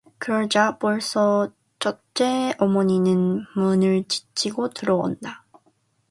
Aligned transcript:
그러자 0.17 0.79
벌써 0.79 1.51
첫째 1.77 2.55
어머니는 2.57 3.43
문을 3.55 4.05
지치고 4.07 4.71
들어온다. 4.71 5.45